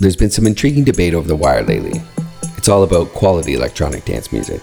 There's 0.00 0.16
been 0.16 0.30
some 0.30 0.46
intriguing 0.46 0.84
debate 0.84 1.12
over 1.12 1.28
the 1.28 1.36
wire 1.36 1.62
lately. 1.62 2.00
It's 2.56 2.70
all 2.70 2.84
about 2.84 3.12
quality 3.12 3.52
electronic 3.52 4.06
dance 4.06 4.32
music. 4.32 4.62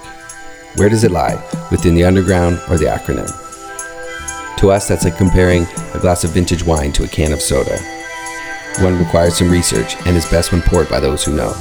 Where 0.77 0.89
does 0.89 1.03
it 1.03 1.11
lie, 1.11 1.35
within 1.69 1.93
the 1.93 2.05
underground 2.05 2.59
or 2.71 2.77
the 2.79 2.85
acronym? 2.85 3.29
To 4.57 4.71
us, 4.71 4.87
that's 4.87 5.05
like 5.05 5.15
comparing 5.15 5.67
a 5.93 5.99
glass 5.99 6.23
of 6.23 6.31
vintage 6.31 6.63
wine 6.63 6.91
to 6.93 7.03
a 7.03 7.07
can 7.07 7.33
of 7.33 7.41
soda. 7.43 7.77
One 8.79 8.97
requires 8.97 9.37
some 9.37 9.51
research 9.51 9.95
and 10.07 10.17
is 10.17 10.25
best 10.25 10.51
when 10.51 10.63
poured 10.63 10.89
by 10.89 10.99
those 10.99 11.23
who 11.23 11.35
know. 11.35 11.53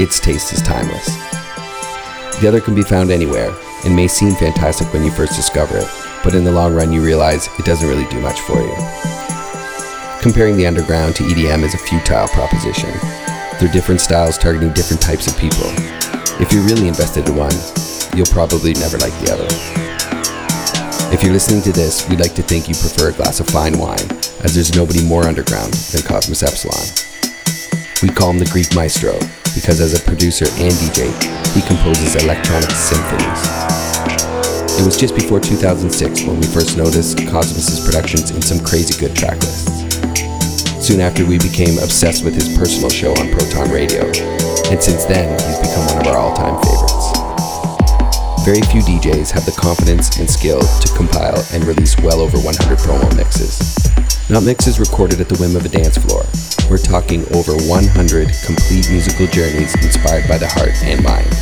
Its 0.00 0.18
taste 0.18 0.54
is 0.54 0.62
timeless. 0.62 1.04
The 2.40 2.48
other 2.48 2.62
can 2.62 2.74
be 2.74 2.82
found 2.82 3.10
anywhere 3.10 3.54
and 3.84 3.94
may 3.94 4.08
seem 4.08 4.34
fantastic 4.36 4.90
when 4.94 5.04
you 5.04 5.10
first 5.10 5.36
discover 5.36 5.76
it, 5.76 5.88
but 6.24 6.34
in 6.34 6.44
the 6.44 6.52
long 6.52 6.74
run, 6.74 6.94
you 6.94 7.04
realize 7.04 7.46
it 7.58 7.66
doesn't 7.66 7.90
really 7.90 8.08
do 8.08 8.20
much 8.20 8.40
for 8.40 8.58
you. 8.58 9.15
Comparing 10.26 10.56
the 10.56 10.66
underground 10.66 11.14
to 11.14 11.22
EDM 11.22 11.62
is 11.62 11.74
a 11.74 11.78
futile 11.78 12.26
proposition. 12.26 12.90
They're 13.60 13.70
different 13.70 14.00
styles 14.00 14.36
targeting 14.36 14.72
different 14.72 15.00
types 15.00 15.28
of 15.28 15.38
people. 15.38 15.70
If 16.42 16.50
you're 16.50 16.66
really 16.66 16.88
invested 16.88 17.28
in 17.28 17.36
one, 17.36 17.54
you'll 18.10 18.26
probably 18.34 18.74
never 18.74 18.98
like 18.98 19.14
the 19.22 19.30
other. 19.30 19.46
If 21.14 21.22
you're 21.22 21.32
listening 21.32 21.62
to 21.62 21.70
this, 21.70 22.08
we'd 22.08 22.18
like 22.18 22.34
to 22.34 22.42
think 22.42 22.66
you 22.66 22.74
prefer 22.74 23.10
a 23.10 23.12
glass 23.12 23.38
of 23.38 23.46
fine 23.46 23.78
wine, 23.78 24.02
as 24.42 24.52
there's 24.52 24.74
nobody 24.74 25.06
more 25.06 25.28
underground 25.28 25.72
than 25.94 26.02
Kosmas 26.02 26.42
Epsilon. 26.42 26.90
We 28.02 28.12
call 28.12 28.30
him 28.34 28.40
the 28.40 28.50
Greek 28.50 28.74
Maestro, 28.74 29.14
because 29.54 29.78
as 29.78 29.94
a 29.94 30.02
producer 30.02 30.50
and 30.58 30.74
DJ, 30.74 31.06
he 31.54 31.62
composes 31.62 32.18
electronic 32.18 32.74
symphonies. 32.74 33.42
It 34.74 34.84
was 34.84 34.98
just 34.98 35.14
before 35.14 35.38
2006 35.38 36.26
when 36.26 36.40
we 36.40 36.48
first 36.48 36.76
noticed 36.76 37.16
Kosmas's 37.30 37.86
productions 37.86 38.32
in 38.32 38.42
some 38.42 38.58
crazy 38.58 38.98
good 38.98 39.14
track 39.14 39.38
lists. 39.38 39.75
Soon 40.86 41.00
after, 41.00 41.26
we 41.26 41.36
became 41.38 41.82
obsessed 41.82 42.22
with 42.22 42.32
his 42.32 42.46
personal 42.56 42.88
show 42.88 43.10
on 43.18 43.26
Proton 43.34 43.74
Radio, 43.74 44.06
and 44.70 44.78
since 44.78 45.02
then, 45.04 45.34
he's 45.34 45.58
become 45.58 45.82
one 45.90 45.98
of 45.98 46.06
our 46.06 46.16
all-time 46.16 46.54
favorites. 46.62 47.10
Very 48.46 48.62
few 48.70 48.86
DJs 48.86 49.34
have 49.34 49.42
the 49.42 49.56
confidence 49.58 50.16
and 50.22 50.30
skill 50.30 50.62
to 50.62 50.88
compile 50.94 51.42
and 51.50 51.66
release 51.66 51.98
well 52.06 52.22
over 52.22 52.38
100 52.38 52.78
promo 52.78 53.02
mixes. 53.18 53.58
Not 54.30 54.44
mixes 54.44 54.78
recorded 54.78 55.20
at 55.20 55.28
the 55.28 55.34
whim 55.42 55.56
of 55.56 55.66
a 55.66 55.68
dance 55.68 55.98
floor. 55.98 56.22
We're 56.70 56.78
talking 56.78 57.26
over 57.34 57.58
100 57.66 58.30
complete 58.46 58.86
musical 58.86 59.26
journeys 59.26 59.74
inspired 59.82 60.30
by 60.30 60.38
the 60.38 60.46
heart 60.46 60.78
and 60.86 61.02
mind. 61.02 61.34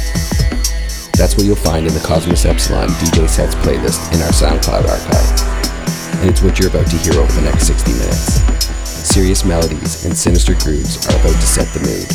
That's 1.20 1.36
what 1.36 1.44
you'll 1.44 1.60
find 1.60 1.84
in 1.84 1.92
the 1.92 2.00
Kosmas 2.00 2.48
Epsilon 2.48 2.88
DJ 2.96 3.28
sets 3.28 3.54
playlist 3.60 4.08
in 4.08 4.24
our 4.24 4.32
SoundCloud 4.32 4.88
archive. 4.88 5.28
And 6.24 6.32
it's 6.32 6.40
what 6.40 6.56
you're 6.58 6.72
about 6.72 6.88
to 6.88 6.96
hear 6.96 7.20
over 7.20 7.32
the 7.36 7.44
next 7.44 7.66
60 7.66 7.92
minutes. 7.92 8.63
Serious 9.04 9.44
melodies 9.44 10.06
and 10.06 10.16
sinister 10.16 10.54
grooves 10.54 10.96
are 11.06 11.20
about 11.20 11.38
to 11.38 11.46
set 11.46 11.68
the 11.74 11.80
mood. 11.80 12.08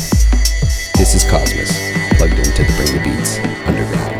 This 0.98 1.14
is 1.14 1.24
Kosmas, 1.24 1.70
plugged 2.18 2.34
into 2.34 2.64
the 2.64 2.74
Bring 2.76 2.92
the 2.92 3.16
Beats 3.16 3.38
underground. 3.66 4.19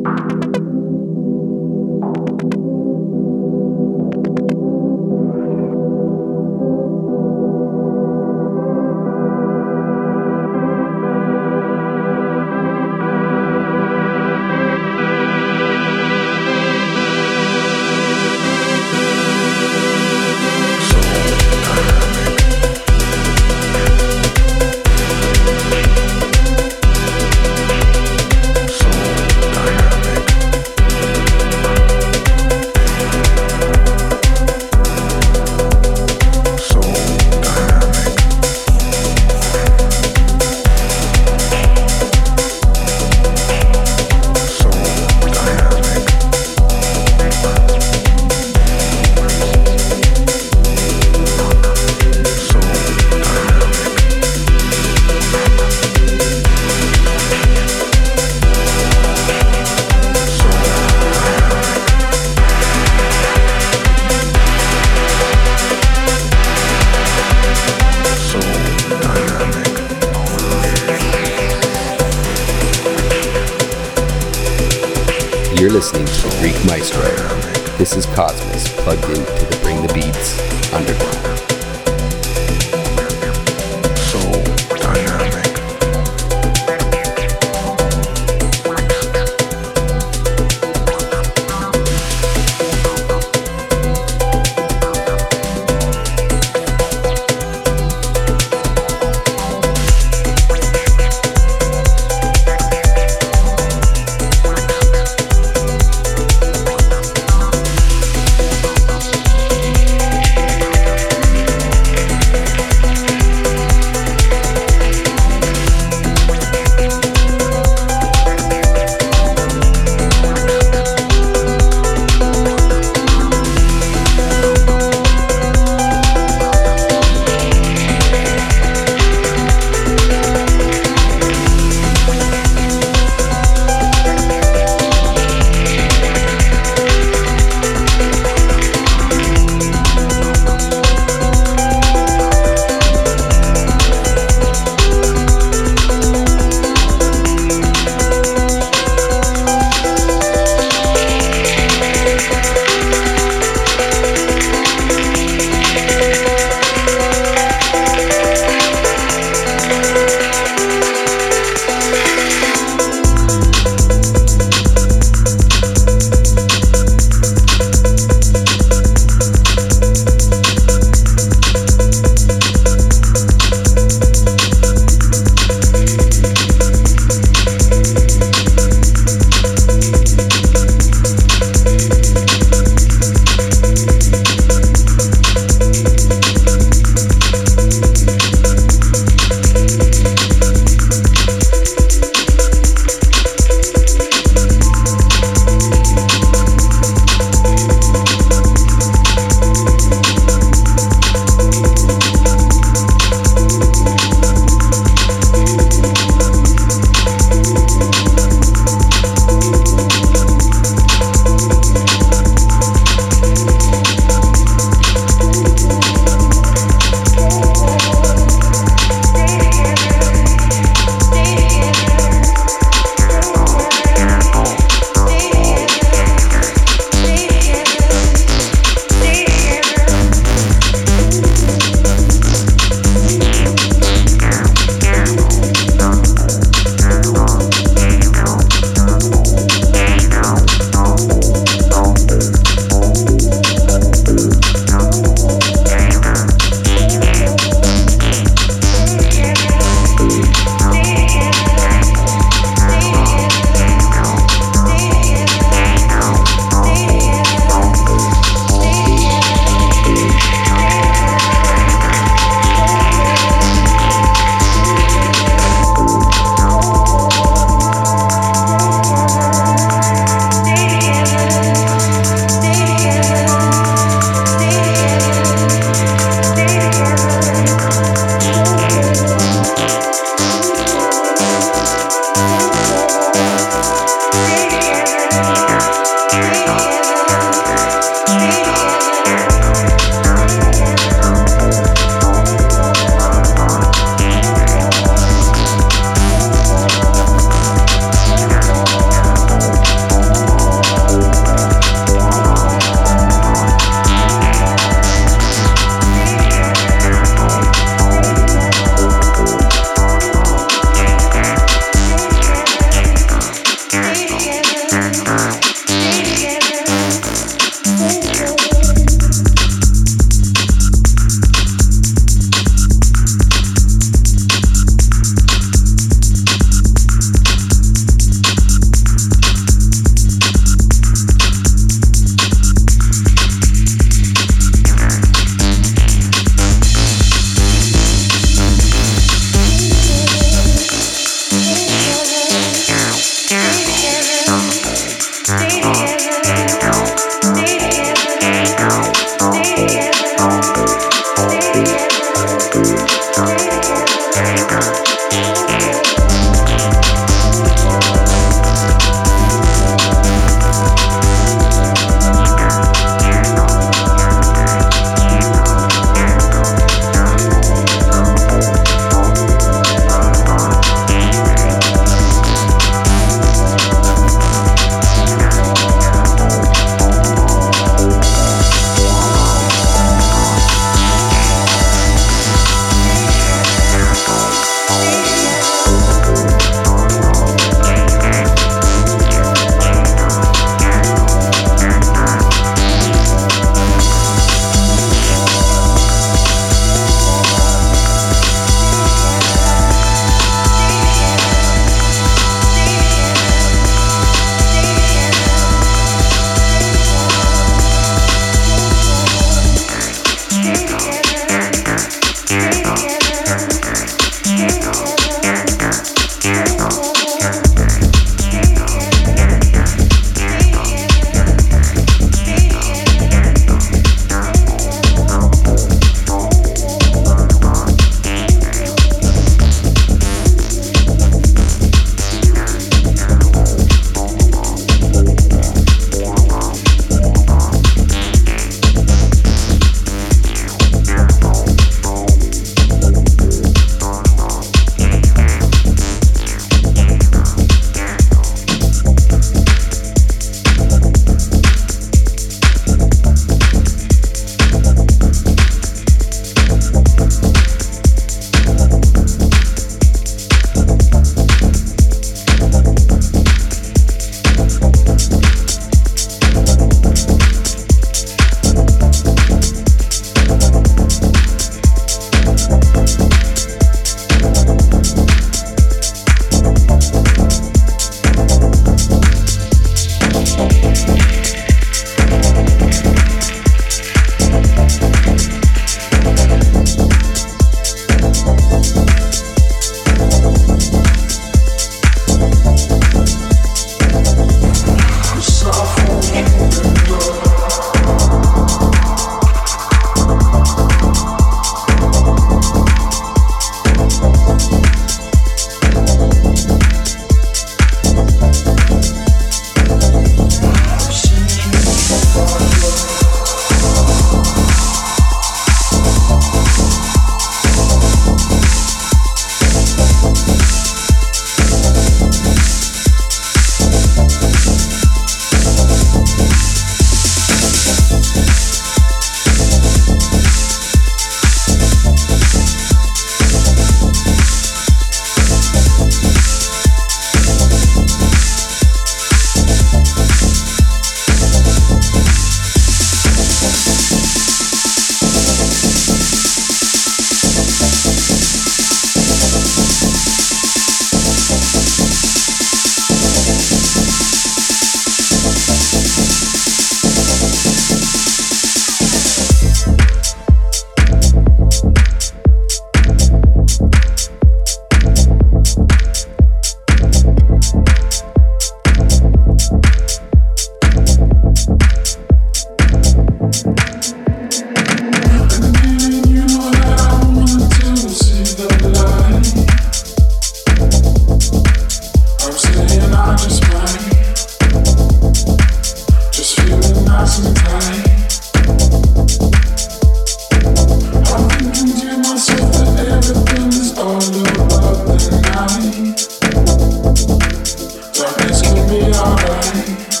be 598.71 598.81
alright. 598.93 600.00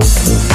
Thank 0.00 0.47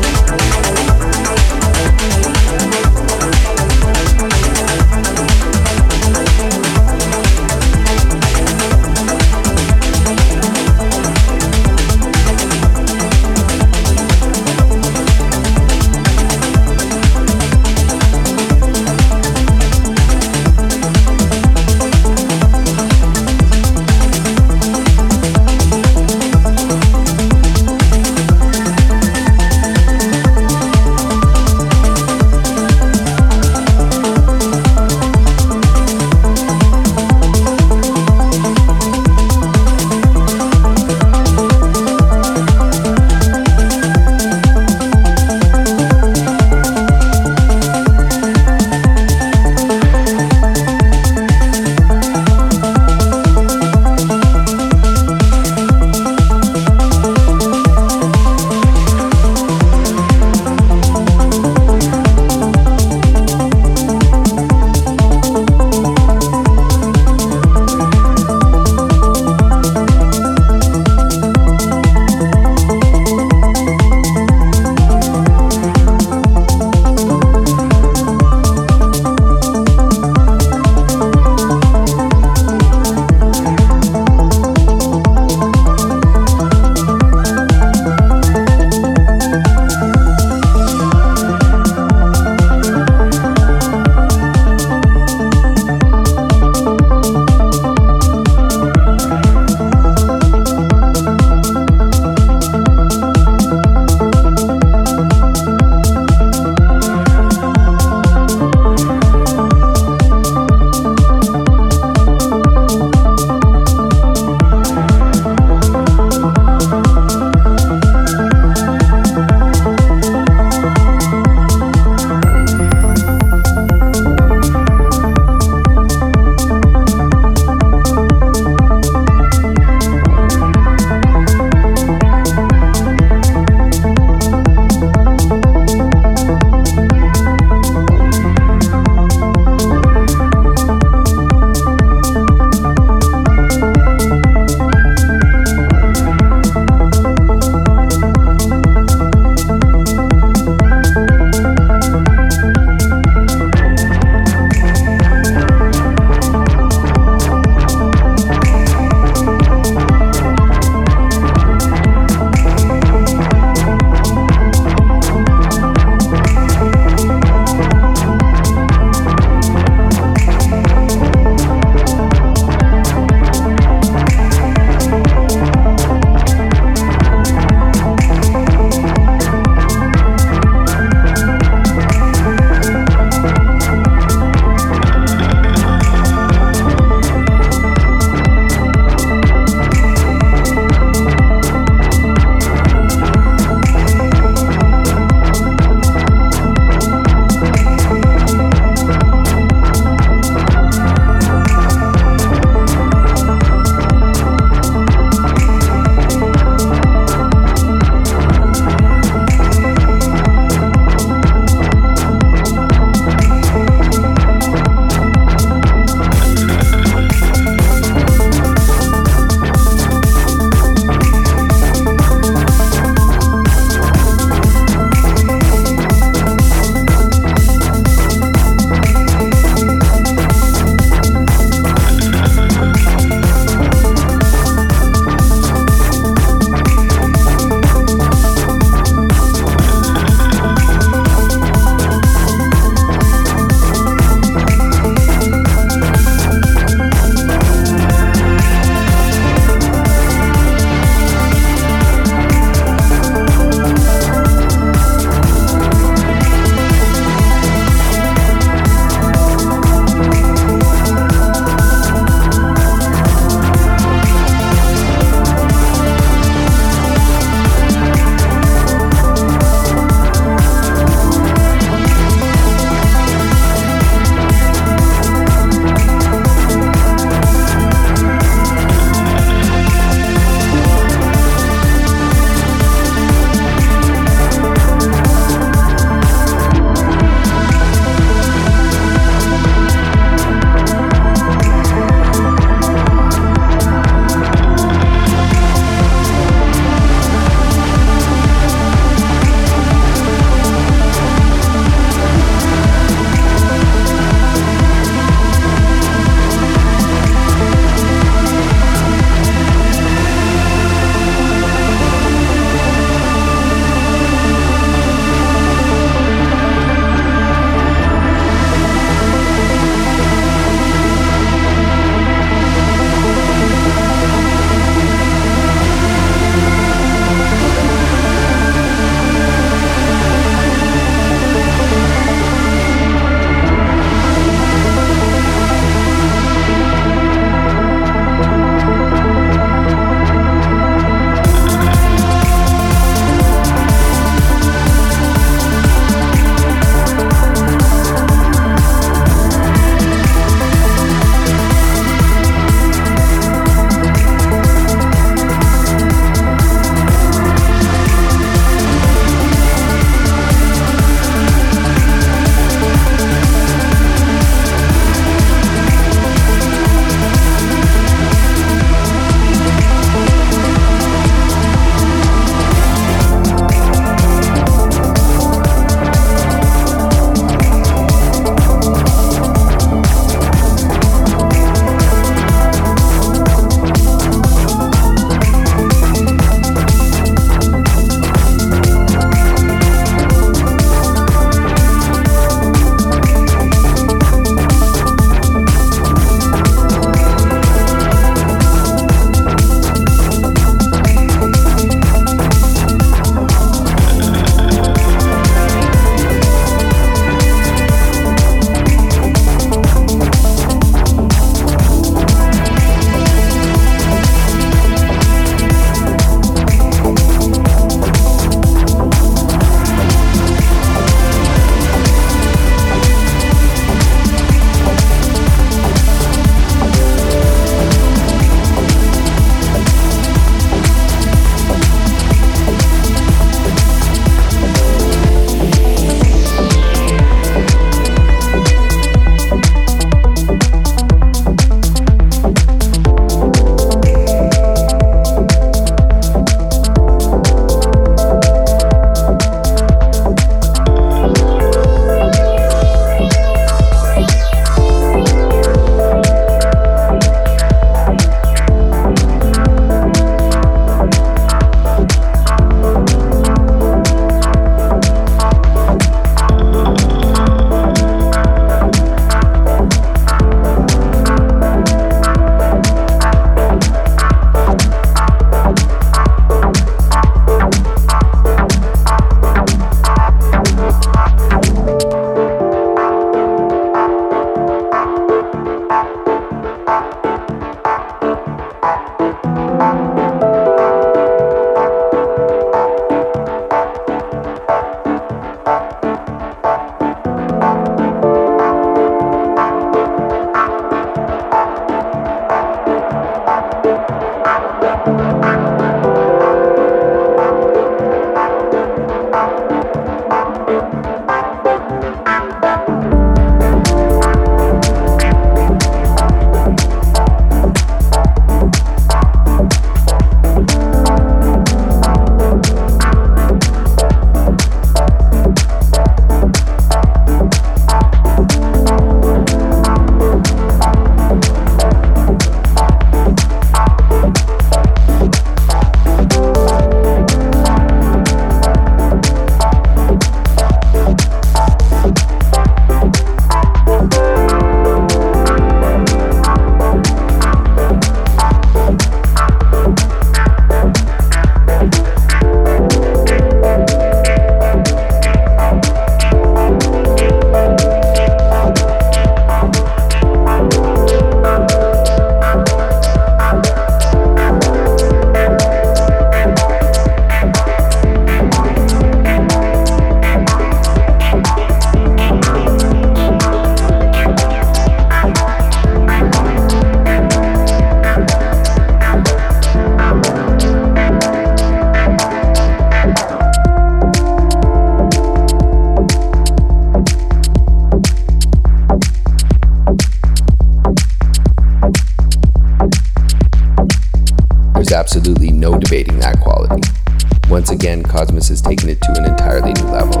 Kosmas 597.98 598.28
has 598.28 598.40
taken 598.40 598.68
it 598.68 598.80
to 598.80 598.92
an 598.96 599.06
entirely 599.06 599.52
new 599.54 599.72
level. 599.72 600.00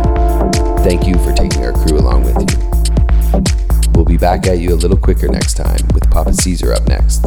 Thank 0.84 1.08
you 1.08 1.14
for 1.14 1.32
taking 1.32 1.64
our 1.64 1.72
crew 1.72 1.98
along 1.98 2.22
with 2.22 2.38
you. 2.48 3.90
We'll 3.92 4.04
be 4.04 4.16
back 4.16 4.46
at 4.46 4.60
you 4.60 4.72
a 4.72 4.78
little 4.78 4.96
quicker 4.96 5.26
next 5.26 5.54
time 5.54 5.80
with 5.92 6.08
Papa 6.08 6.32
Caesar 6.32 6.72
up 6.74 6.86
next. 6.86 7.26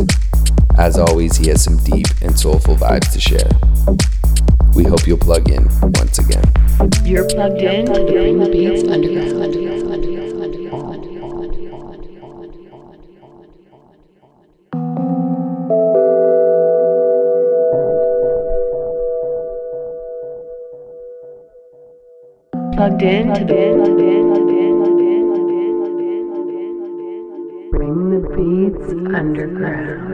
As 0.78 0.98
always, 0.98 1.36
he 1.36 1.50
has 1.50 1.62
some 1.62 1.76
deep 1.84 2.08
and 2.22 2.40
soulful 2.40 2.78
vibes 2.78 3.12
to 3.12 3.20
share. 3.20 3.50
We 4.74 4.86
hope 4.86 5.06
you'll 5.06 5.18
plug 5.18 5.50
in 5.50 5.68
once 6.00 6.20
again. 6.20 6.46
You're 7.04 7.28
plugged 7.28 7.62
in 7.62 7.88
to 7.88 8.06
the 8.06 8.50
Beats 8.50 8.90
Underground. 8.90 9.61
Plugged 22.92 23.04
in 23.04 23.34
to 23.34 23.46
the 23.46 23.56
Bring 27.72 28.00
the 28.12 28.20
Beats 28.36 28.88
Underground. 29.16 30.12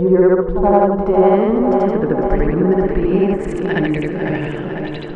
You're 0.00 0.42
plugged 0.44 1.08
in 1.10 1.52
to 1.90 2.06
the 2.06 2.14
Bring 2.30 2.70
the 2.70 2.86
Beats 2.94 3.60
Underground. 3.66 5.09